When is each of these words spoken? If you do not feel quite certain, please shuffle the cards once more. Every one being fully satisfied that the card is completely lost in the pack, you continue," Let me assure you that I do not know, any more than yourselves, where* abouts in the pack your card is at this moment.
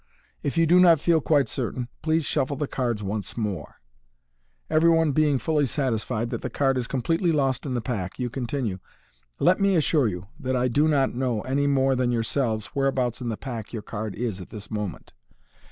If 0.41 0.57
you 0.57 0.65
do 0.65 0.79
not 0.79 0.99
feel 0.99 1.21
quite 1.21 1.47
certain, 1.47 1.87
please 2.01 2.25
shuffle 2.25 2.57
the 2.57 2.65
cards 2.67 3.03
once 3.03 3.37
more. 3.37 3.75
Every 4.67 4.89
one 4.89 5.11
being 5.11 5.37
fully 5.37 5.67
satisfied 5.67 6.31
that 6.31 6.41
the 6.41 6.49
card 6.49 6.75
is 6.75 6.87
completely 6.87 7.31
lost 7.31 7.67
in 7.67 7.75
the 7.75 7.81
pack, 7.81 8.17
you 8.17 8.27
continue," 8.27 8.79
Let 9.39 9.59
me 9.59 9.75
assure 9.75 10.07
you 10.07 10.25
that 10.39 10.55
I 10.55 10.69
do 10.69 10.87
not 10.87 11.13
know, 11.13 11.41
any 11.41 11.67
more 11.67 11.95
than 11.95 12.11
yourselves, 12.11 12.65
where* 12.73 12.87
abouts 12.87 13.21
in 13.21 13.29
the 13.29 13.37
pack 13.37 13.73
your 13.73 13.83
card 13.83 14.15
is 14.15 14.41
at 14.41 14.49
this 14.49 14.71
moment. 14.71 15.13